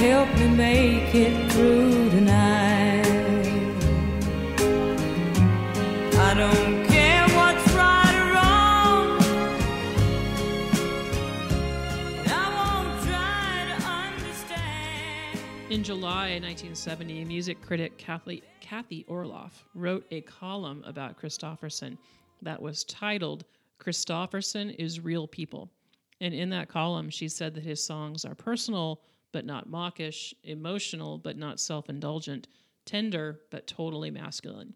[0.00, 3.04] Help me make it through tonight.
[6.16, 9.20] I don't care what's right or wrong.
[12.26, 15.38] I won't try to understand.
[15.68, 21.98] In July 1970, music critic Kathy, Kathy Orloff wrote a column about Kristofferson
[22.40, 23.44] that was titled
[23.78, 25.70] Kristofferson is Real People.
[26.22, 31.18] And in that column, she said that his songs are personal but not mawkish, emotional
[31.18, 32.48] but not self indulgent,
[32.84, 34.74] tender but totally masculine.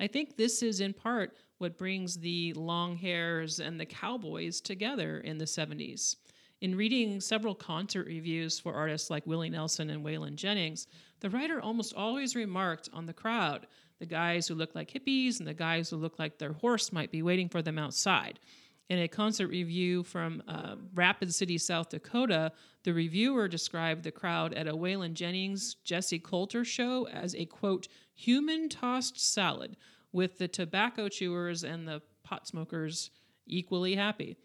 [0.00, 5.18] I think this is in part what brings the long hairs and the cowboys together
[5.18, 6.16] in the 70s.
[6.60, 10.86] In reading several concert reviews for artists like Willie Nelson and Waylon Jennings,
[11.20, 13.66] the writer almost always remarked on the crowd
[14.02, 17.12] the guys who look like hippies and the guys who look like their horse might
[17.12, 18.40] be waiting for them outside.
[18.88, 22.52] In a concert review from uh, Rapid City, South Dakota,
[22.84, 27.88] the reviewer described the crowd at a Waylon Jennings Jessi Colter show as a quote,
[28.14, 29.76] human tossed salad,
[30.12, 33.10] with the tobacco chewers and the pot smokers
[33.46, 34.36] equally happy.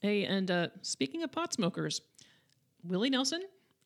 [0.00, 2.00] Hey, and uh, speaking of pot smokers,
[2.82, 3.42] Willie Nelson,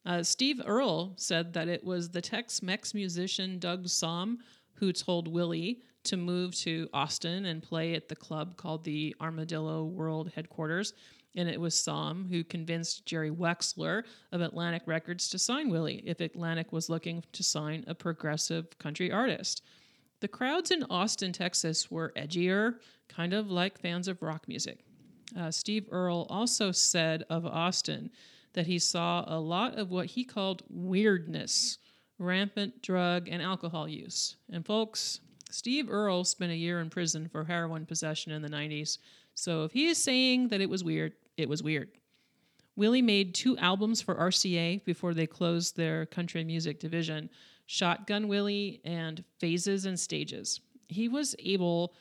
[0.07, 4.39] uh, Steve Earle said that it was the Tex Mex musician Doug Sahm
[4.75, 9.85] who told Willie to move to Austin and play at the club called the Armadillo
[9.85, 10.95] World Headquarters.
[11.37, 16.21] And it was Sahm who convinced Jerry Wexler of Atlantic Records to sign Willie if
[16.21, 19.63] Atlantic was looking to sign a progressive country artist.
[20.21, 22.77] The crowds in Austin, Texas were edgier,
[23.09, 24.81] kind of like fans of rock music.
[25.39, 28.11] Uh, Steve Earle also said of Austin
[28.55, 31.79] that he saw a lot of what he called weirdness,
[32.19, 34.37] rampant drug and alcohol use.
[34.51, 38.99] And folks, Steve Earle spent a year in prison for heroin possession in the 90s,
[39.35, 41.91] so if he is saying that it was weird, it was weird.
[42.77, 47.29] Willie made two albums for RCA before they closed their country music division
[47.67, 50.61] Shotgun Willie and Phases and Stages.
[50.89, 51.93] He was able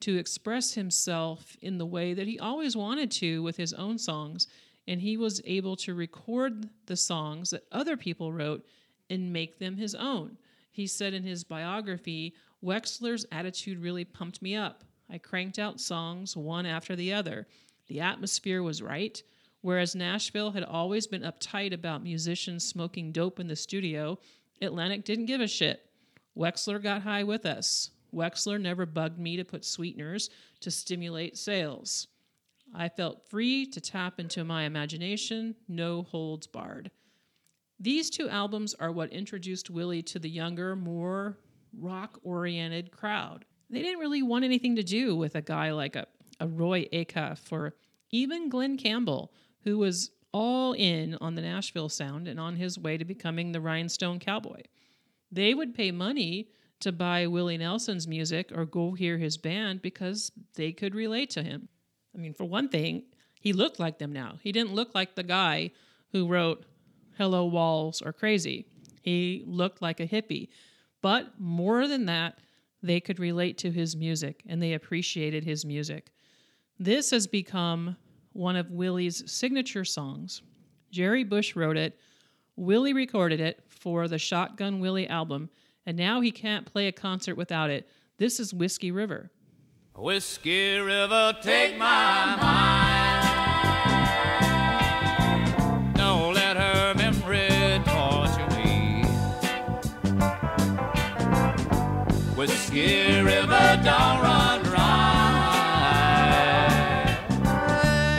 [0.00, 4.48] to express himself in the way that he always wanted to with his own songs,
[4.86, 8.66] and he was able to record the songs that other people wrote
[9.08, 10.36] and make them his own.
[10.72, 12.34] He said in his biography,
[12.64, 14.84] Wexler's attitude really pumped me up.
[15.10, 17.46] I cranked out songs one after the other.
[17.88, 19.22] The atmosphere was right.
[19.60, 24.18] Whereas Nashville had always been uptight about musicians smoking dope in the studio,
[24.60, 25.86] Atlantic didn't give a shit.
[26.36, 27.90] Wexler got high with us.
[28.14, 32.08] Wexler never bugged me to put sweeteners to stimulate sales.
[32.74, 36.90] I felt free to tap into my imagination, no holds barred.
[37.78, 41.38] These two albums are what introduced Willie to the younger, more
[41.78, 43.44] rock oriented crowd.
[43.70, 46.06] They didn't really want anything to do with a guy like a,
[46.40, 47.74] a Roy Acuff or
[48.10, 49.32] even Glen Campbell,
[49.64, 53.60] who was all in on the Nashville sound and on his way to becoming the
[53.60, 54.62] Rhinestone Cowboy.
[55.30, 56.48] They would pay money
[56.80, 61.42] to buy Willie Nelson's music or go hear his band because they could relate to
[61.42, 61.68] him.
[62.14, 63.04] I mean, for one thing,
[63.40, 64.38] he looked like them now.
[64.42, 65.70] He didn't look like the guy
[66.12, 66.64] who wrote
[67.16, 68.66] Hello Walls or Crazy.
[69.02, 70.48] He looked like a hippie.
[71.04, 72.38] But more than that,
[72.82, 76.10] they could relate to his music and they appreciated his music.
[76.78, 77.98] This has become
[78.32, 80.40] one of Willie's signature songs.
[80.90, 81.98] Jerry Bush wrote it,
[82.56, 85.50] Willie recorded it for the Shotgun Willie album,
[85.84, 87.86] and now he can't play a concert without it.
[88.16, 89.30] This is Whiskey River.
[89.94, 92.83] Whiskey River, take my mind.
[102.74, 104.82] Whiskey River, don't run dry.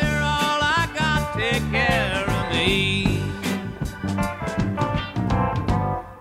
[0.01, 3.19] You're all I got, take care of me.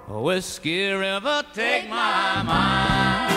[0.08, 3.30] Whiskey River, take my mind.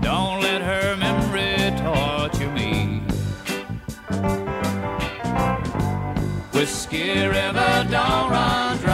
[0.00, 3.02] Don't let her memory torture me.
[6.54, 8.89] Whiskey River, don't run dry.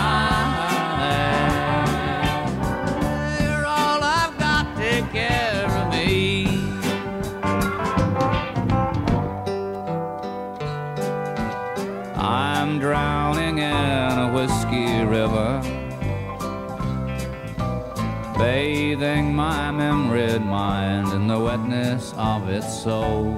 [19.50, 23.36] My memoried mind in the wetness of its soul.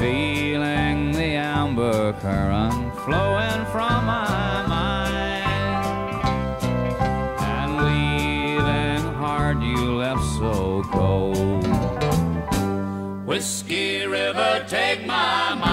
[0.00, 5.44] Feeling the amber current flowing from my mind,
[7.52, 11.66] and leaving hard you left so cold.
[13.26, 15.67] Whiskey River, take my mind.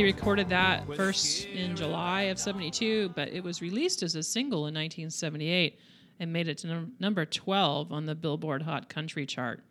[0.00, 4.60] Willie recorded that first in July of 72, but it was released as a single
[4.60, 5.78] in 1978
[6.18, 9.62] and made it to num- number 12 on the Billboard Hot Country chart.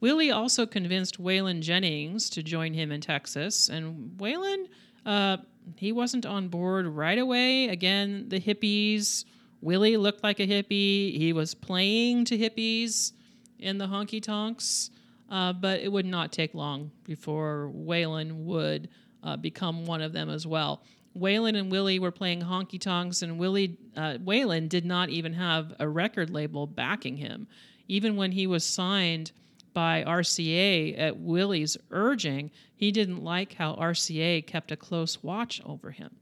[0.00, 4.68] Willie also convinced Waylon Jennings to join him in Texas, and Waylon,
[5.04, 5.36] uh,
[5.76, 7.68] he wasn't on board right away.
[7.68, 9.26] Again, the hippies.
[9.60, 11.18] Willie looked like a hippie.
[11.18, 13.12] He was playing to hippies
[13.58, 14.90] in the honky tonks,
[15.28, 18.88] uh, but it would not take long before Waylon would
[19.22, 20.82] uh, become one of them as well.
[21.16, 25.74] Waylon and Willie were playing honky tonks, and Willie uh, Waylon did not even have
[25.80, 27.48] a record label backing him.
[27.88, 29.32] Even when he was signed
[29.72, 35.90] by RCA at Willie's urging, he didn't like how RCA kept a close watch over
[35.90, 36.16] him.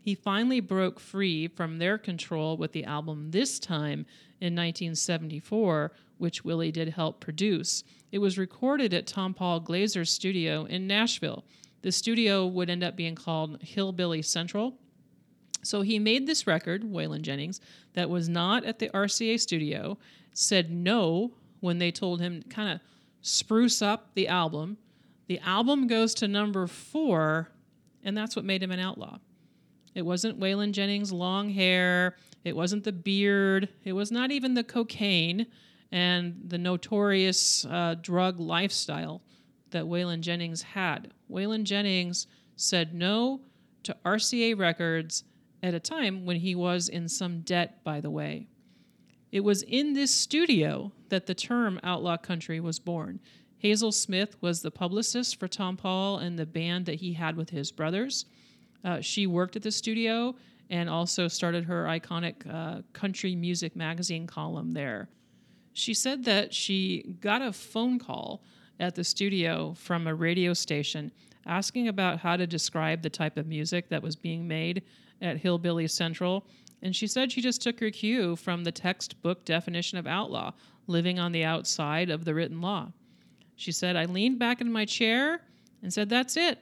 [0.00, 4.06] He finally broke free from their control with the album This Time
[4.40, 7.82] in 1974, which Willie did help produce.
[8.12, 11.44] It was recorded at Tompall Glaser's studio in Nashville.
[11.86, 14.74] The studio would end up being called Hillbilly Central.
[15.62, 17.60] So he made this record, Waylon Jennings,
[17.92, 19.96] that was not at the RCA studio,
[20.32, 22.80] said no when they told him to kind of
[23.22, 24.78] spruce up the album.
[25.28, 27.52] The album goes to number four,
[28.02, 29.18] and that's what made him an outlaw.
[29.94, 32.16] It wasn't Waylon Jennings' long hair.
[32.42, 33.68] It wasn't the beard.
[33.84, 35.46] It was not even the cocaine
[35.92, 39.22] and the notorious uh, drug lifestyle
[39.70, 41.12] that Waylon Jennings had.
[41.30, 43.40] Waylon Jennings said no
[43.82, 45.24] to RCA Records
[45.62, 48.48] at a time when he was in some debt, by the way.
[49.32, 53.20] It was in this studio that the term outlaw country was born.
[53.58, 57.72] Hazel Smith was the publicist for Tompall and the band that he had with his
[57.72, 58.26] brothers.
[58.84, 60.34] Uh, she worked at the studio
[60.70, 65.08] and also started her iconic uh, country music magazine column there.
[65.72, 68.42] She said that she got a phone call
[68.78, 71.10] at the studio from a radio station
[71.46, 74.82] asking about how to describe the type of music that was being made
[75.22, 76.44] at Hillbilly Central.
[76.82, 80.52] And she said she just took her cue from the textbook definition of outlaw,
[80.86, 82.92] living on the outside of the written law.
[83.54, 85.40] She said, I leaned back in my chair
[85.82, 86.58] and said, That's it.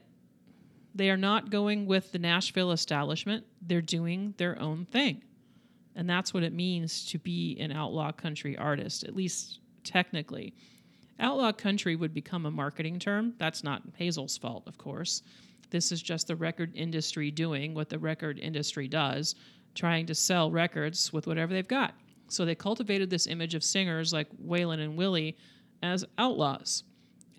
[0.95, 5.23] They are not going with the Nashville establishment, they're doing their own thing.
[5.97, 10.55] And that's what it means to be an outlaw country artist, at least technically.
[11.21, 13.35] Outlaw country would become a marketing term.
[13.39, 15.23] That's not Hazel's fault, of course.
[15.71, 19.35] This is just the record industry doing what the record industry does,
[19.75, 21.95] trying to sell records with whatever they've got.
[22.29, 25.37] So they cultivated this image of singers like Waylon and Willie
[25.83, 26.85] as outlaws.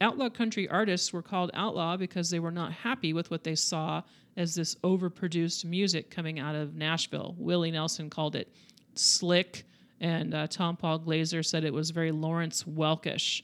[0.01, 4.01] Outlaw country artists were called outlaw because they were not happy with what they saw
[4.37, 7.35] as this overproduced music coming out of Nashville.
[7.37, 8.53] Willie Nelson called it
[8.95, 9.63] slick,
[10.01, 13.43] and uh, Tompall Glaser said it was very Lawrence Welkish.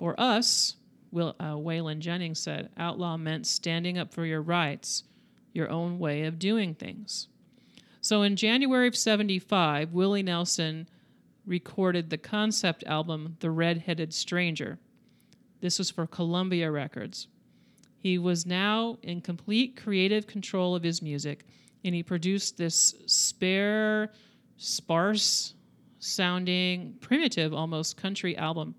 [0.00, 0.76] For us,
[1.12, 5.04] Will, uh, Waylon Jennings said, outlaw meant standing up for your rights,
[5.52, 7.28] your own way of doing things.
[8.00, 10.88] So in January of 75, Willie Nelson
[11.44, 14.78] recorded the concept album The Red-Headed Stranger.
[15.60, 17.28] This was for Columbia Records.
[17.98, 21.44] He was now in complete creative control of his music,
[21.84, 24.12] and he produced this spare,
[24.56, 25.52] sparse
[25.98, 28.74] sounding, primitive almost country album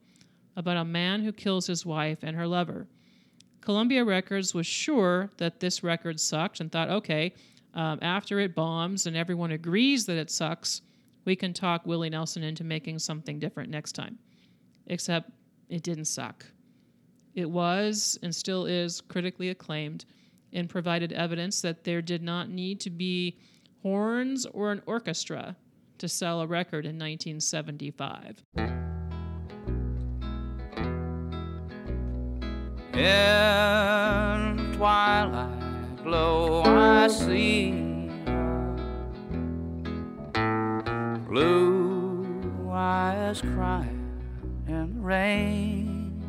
[0.55, 2.87] about a man who kills his wife and her lover.
[3.61, 7.33] Columbia Records was sure that this record sucked and thought, okay,
[7.73, 10.81] um, after it bombs and everyone agrees that it sucks,
[11.25, 14.17] we can talk Willie Nelson into making something different next time.
[14.87, 15.29] Except
[15.69, 16.45] it didn't suck.
[17.35, 20.05] It was and still is critically acclaimed
[20.51, 23.37] and provided evidence that there did not need to be
[23.81, 25.55] horns or an orchestra
[25.99, 28.90] to sell a record in 1975.
[32.93, 37.71] In twilight glow, I see
[41.29, 44.21] blue eyes crying
[44.67, 46.21] in the rain.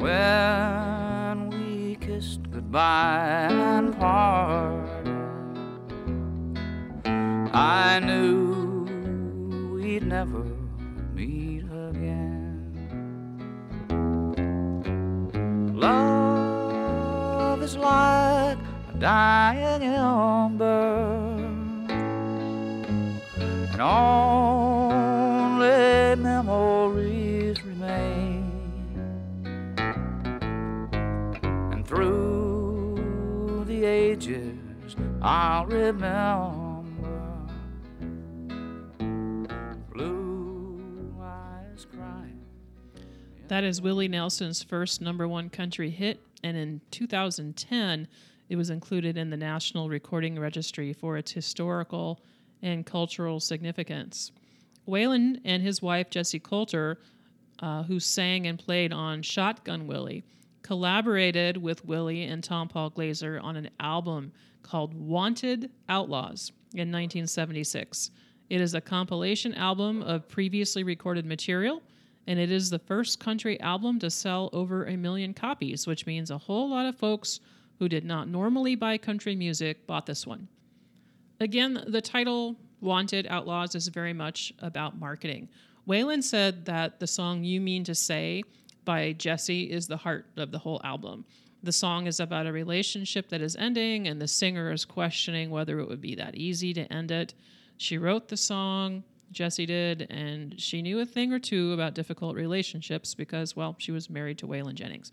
[0.00, 5.08] When we kissed goodbye and parted,
[7.54, 8.84] I knew
[9.72, 10.42] we'd never
[17.66, 18.58] is like
[18.94, 21.34] a dying ember,
[23.72, 24.94] and only
[26.22, 28.52] memories remain.
[31.42, 36.62] And through the ages, I'll remember.
[43.48, 48.08] That is Willie Nelson's first number one country hit, and in 2010,
[48.48, 52.20] it was included in the National Recording Registry for its historical
[52.62, 54.32] and cultural significance.
[54.86, 56.98] Waylon and his wife, Jessi Colter,
[57.60, 60.24] uh, who sang and played on Shotgun Willie,
[60.62, 64.32] collaborated with Willie and Tompall Glaser on an album
[64.62, 68.10] called Wanted Outlaws in 1976.
[68.48, 71.82] It is a compilation album of previously recorded material,
[72.26, 76.30] and it is the first country album to sell over a million copies, which means
[76.30, 77.40] a whole lot of folks
[77.78, 80.48] who did not normally buy country music bought this one.
[81.40, 85.48] Again, the title Wanted Outlaws is very much about marketing.
[85.88, 88.42] Waylon said that the song You Mean to Say
[88.84, 91.24] by Jessi is the heart of the whole album.
[91.62, 95.80] The song is about a relationship that is ending, and the singer is questioning whether
[95.80, 97.34] it would be that easy to end it.
[97.76, 102.36] She wrote the song, Jessi did, and she knew a thing or two about difficult
[102.36, 105.12] relationships because, well, she was married to Waylon Jennings.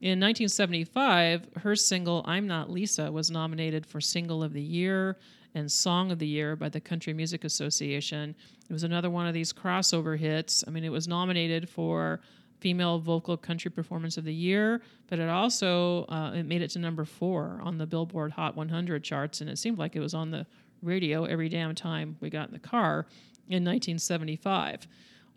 [0.00, 5.16] In 1975, her single I'm Not Lisa was nominated for Single of the Year
[5.54, 8.34] and Song of the Year by the Country Music Association.
[8.68, 10.64] It was another one of these crossover hits.
[10.66, 12.20] I mean, it was nominated for
[12.58, 16.78] Female Vocal Country Performance of the Year, but it also uh, it made it to
[16.78, 20.30] number four on the Billboard Hot 100 charts, and it seemed like it was on
[20.30, 20.46] the
[20.82, 23.06] radio every damn time we got in the car
[23.48, 24.86] in 1975.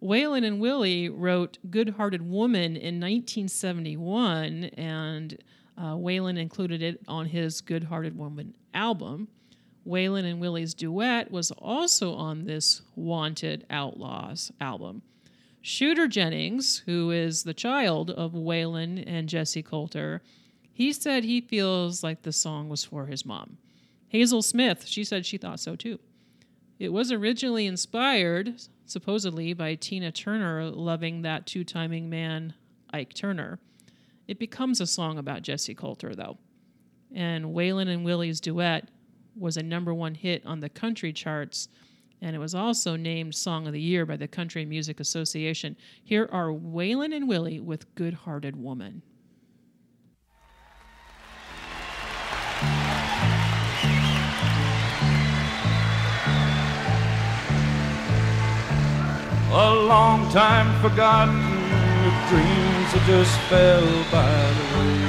[0.01, 5.37] Waylon and Willie wrote Good Hearted Woman in 1971, and
[5.77, 9.29] uh, Waylon included it on his Good Hearted Woman album.
[9.87, 15.01] Waylon and Willie's duet was also on this Wanted Outlaws album.
[15.61, 20.21] Shooter Jennings, who is the child of Waylon and Jessi Colter,
[20.71, 23.57] he said he feels like the song was for his mom.
[24.09, 25.99] Hazel Smith, she said she thought so too.
[26.77, 32.53] It was originally inspired, supposedly, by Tina Turner loving that two timing man,
[32.91, 33.59] Ike Turner.
[34.27, 36.37] It becomes a song about Jessi Colter, though.
[37.13, 38.89] And Waylon and Willie's duet
[39.37, 41.69] was a number one hit on the country charts,
[42.21, 45.77] and it was also named Song of the Year by the Country Music Association.
[46.03, 49.01] Here are Waylon and Willie with Good Hearted Woman.
[59.57, 61.39] A long time forgotten
[62.03, 64.99] with dreams that just fell by the way.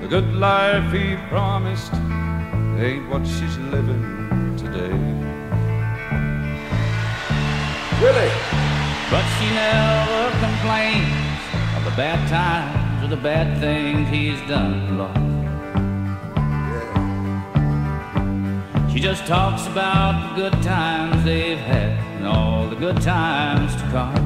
[0.00, 1.92] The good life he promised
[2.80, 4.96] ain't what she's living today.
[8.00, 8.36] Willie!
[9.10, 11.42] But she never complains
[11.76, 15.25] of the bad times or the bad things he's done, Lord.
[18.96, 23.82] She just talks about the good times they've had and all the good times to
[23.90, 24.16] come.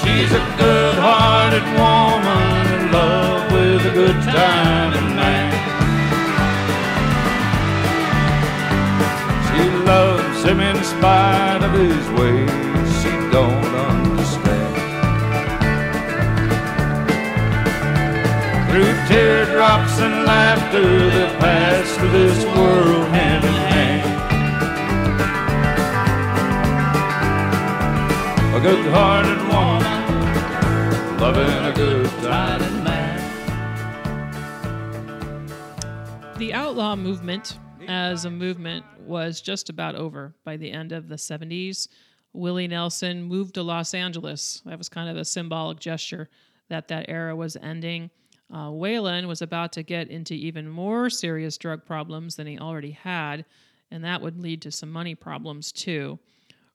[0.00, 5.52] She's a good-hearted woman in love with a good-timing man.
[9.48, 12.48] She loves him in spite of his ways
[13.02, 14.72] she don't understand.
[18.70, 19.41] Through teardrops
[20.02, 24.02] and laughter that pass through this world hand in hand.
[28.56, 29.92] A good-hearted woman,
[31.18, 33.20] loving a good-timing man.
[36.38, 41.16] The outlaw movement as a movement was just about over by the end of the
[41.16, 41.88] 70s.
[42.32, 44.62] Willie Nelson moved to Los Angeles.
[44.64, 46.28] That was kind of a symbolic gesture
[46.68, 48.10] that that era was ending.
[48.52, 52.90] Uh, Waylon was about to get into even more serious drug problems than he already
[52.90, 53.46] had,
[53.90, 56.18] and that would lead to some money problems too.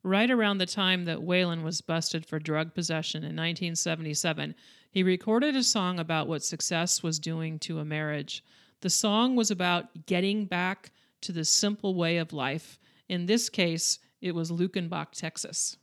[0.01, 4.55] Right around the time that Waylon was busted for drug possession in 1977,
[4.89, 8.43] he recorded a song about what success was doing to a marriage.
[8.81, 12.79] The song was about getting back to the simple way of life.
[13.07, 15.77] In this case, it was Luckenbach, Texas.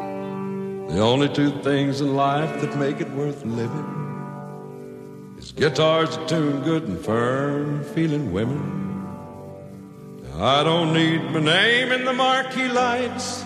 [0.00, 4.05] The only two things in life that make it worth living
[5.46, 8.62] is guitars that tune good and firm, feeling women.
[10.34, 13.44] I don't need my name in the marquee lights.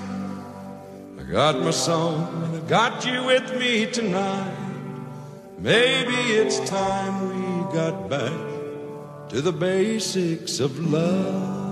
[1.18, 4.56] I got my song and I got you with me tonight.
[5.58, 8.40] Maybe it's time we got back
[9.28, 11.68] to the basics of love.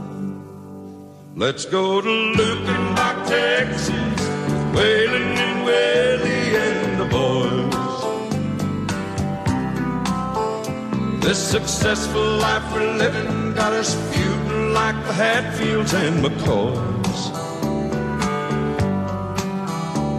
[1.37, 6.78] Let's go to Luckenbach, Texas, with Waylon and Willie and
[11.29, 17.23] This successful life we're living got us feuding like the Hatfields and McCoys.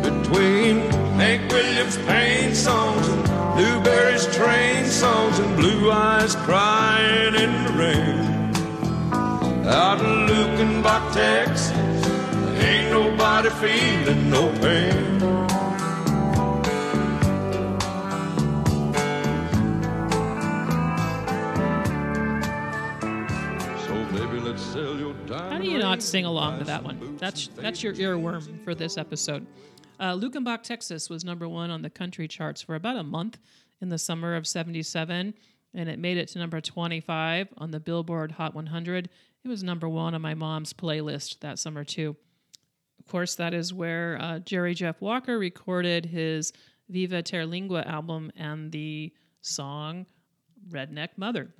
[0.03, 0.81] Between
[1.17, 3.23] Hank Williams' pain songs and
[3.57, 9.65] Newbury's train songs and Blue Eyes crying in the rain.
[9.65, 11.71] Out in Luckenbach, Texas,
[12.61, 15.38] ain't nobody feeling no pain.
[25.51, 27.17] How do you not sing along to that one?
[27.17, 29.45] That's that's your earworm for this episode.
[29.99, 33.37] Uh, Luckenbach, Texas was number one on the country charts for about a month
[33.81, 35.33] in the summer of 77,
[35.73, 39.09] and it made it to number 25 on the Billboard Hot 100.
[39.43, 42.15] It was number one on my mom's playlist that summer, too.
[42.99, 46.53] Of course, that is where uh, Jerry Jeff Walker recorded his
[46.87, 50.05] Viva Terlingua album and the song
[50.69, 51.53] Redneck Mother.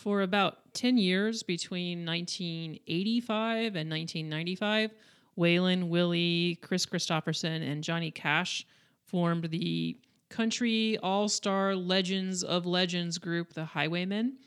[0.00, 4.92] For about 10 years between 1985 and 1995,
[5.36, 8.66] Waylon, Willie, Kris Kristofferson, and Johnny Cash
[9.04, 9.98] formed the
[10.30, 14.38] country all star legends of legends group, the Highwaymen.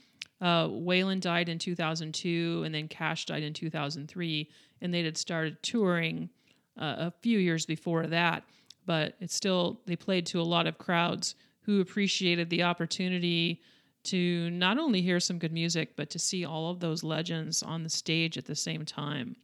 [0.41, 4.49] Uh, Waylon died in 2002, and then Cash died in 2003,
[4.82, 6.32] and they had started touring
[6.80, 8.43] uh, a few years before that.
[8.88, 13.62] But it's still, they played to a lot of crowds who appreciated the opportunity
[14.04, 17.84] to not only hear some good music, but to see all of those legends on
[17.84, 19.36] the stage at the same time.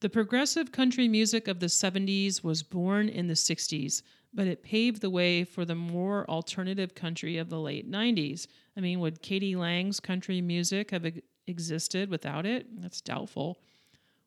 [0.00, 5.02] The progressive country music of the 70s was born in the 60s, but it paved
[5.02, 8.46] the way for the more alternative country of the late 90s.
[8.76, 9.56] I mean, would k.d.
[9.56, 12.80] lang's country music have existed without it?
[12.80, 13.58] That's doubtful.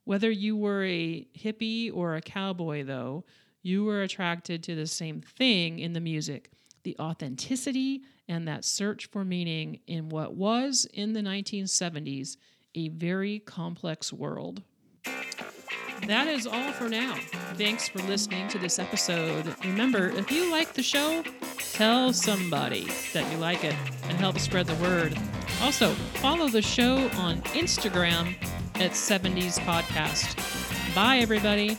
[0.03, 3.23] Whether you were a hippie or a cowboy, though,
[3.63, 6.51] you were attracted to the same thing in the music
[6.83, 12.37] the authenticity and that search for meaning in what was, in the 1970s,
[12.75, 14.63] a very complex world.
[16.07, 17.15] That is all for now.
[17.55, 19.55] Thanks for listening to this episode.
[19.63, 21.23] Remember, if you like the show,
[21.57, 25.17] tell somebody that you like it and help spread the word.
[25.61, 28.35] Also, follow the show on Instagram
[28.75, 30.35] at 70s Podcast.
[30.93, 31.77] Bye, everybody.